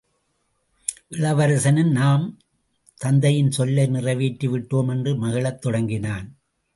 இளவரசனும் 1.09 1.91
நாம் 1.91 2.23
தந்தையின் 2.97 3.51
சொல்லை 3.51 3.85
நிறை 3.87 4.15
வேற்றிவிட்டோம் 4.15 4.89
என்று 4.89 5.15
மகிழத் 5.15 5.61
தொடங்கினான். 5.61 6.27